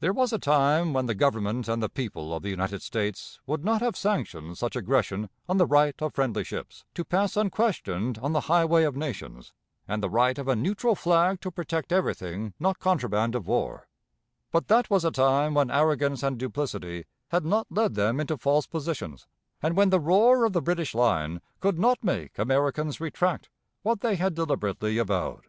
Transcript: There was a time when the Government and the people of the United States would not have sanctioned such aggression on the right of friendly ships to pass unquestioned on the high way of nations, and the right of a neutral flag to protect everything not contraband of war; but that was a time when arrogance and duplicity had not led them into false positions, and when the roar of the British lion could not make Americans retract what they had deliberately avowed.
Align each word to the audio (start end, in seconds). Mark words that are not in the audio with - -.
There 0.00 0.12
was 0.12 0.30
a 0.34 0.38
time 0.38 0.92
when 0.92 1.06
the 1.06 1.14
Government 1.14 1.68
and 1.68 1.82
the 1.82 1.88
people 1.88 2.34
of 2.34 2.42
the 2.42 2.50
United 2.50 2.82
States 2.82 3.40
would 3.46 3.64
not 3.64 3.80
have 3.80 3.96
sanctioned 3.96 4.58
such 4.58 4.76
aggression 4.76 5.30
on 5.48 5.56
the 5.56 5.64
right 5.64 5.94
of 6.02 6.12
friendly 6.12 6.44
ships 6.44 6.84
to 6.92 7.02
pass 7.02 7.34
unquestioned 7.34 8.18
on 8.18 8.34
the 8.34 8.42
high 8.42 8.66
way 8.66 8.84
of 8.84 8.94
nations, 8.94 9.54
and 9.88 10.02
the 10.02 10.10
right 10.10 10.36
of 10.36 10.48
a 10.48 10.54
neutral 10.54 10.94
flag 10.94 11.40
to 11.40 11.50
protect 11.50 11.92
everything 11.94 12.52
not 12.60 12.78
contraband 12.78 13.34
of 13.34 13.46
war; 13.46 13.88
but 14.52 14.68
that 14.68 14.90
was 14.90 15.02
a 15.02 15.10
time 15.10 15.54
when 15.54 15.70
arrogance 15.70 16.22
and 16.22 16.36
duplicity 16.36 17.06
had 17.30 17.46
not 17.46 17.66
led 17.70 17.94
them 17.94 18.20
into 18.20 18.36
false 18.36 18.66
positions, 18.66 19.26
and 19.62 19.78
when 19.78 19.88
the 19.88 19.98
roar 19.98 20.44
of 20.44 20.52
the 20.52 20.60
British 20.60 20.94
lion 20.94 21.40
could 21.58 21.78
not 21.78 22.04
make 22.04 22.38
Americans 22.38 23.00
retract 23.00 23.48
what 23.80 24.02
they 24.02 24.16
had 24.16 24.34
deliberately 24.34 24.98
avowed. 24.98 25.46